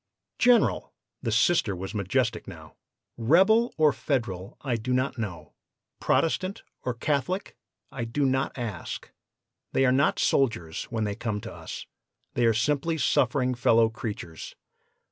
[0.39, 2.75] "'General!' the Sister was majestic now
[3.17, 5.53] 'Rebel or Federal, I do not know;
[5.99, 7.55] Protestant or Catholic,
[7.91, 9.11] I do not ask.
[9.73, 11.85] They are not soldiers when they come to us;
[12.33, 14.55] they are simply suffering fellow creatures.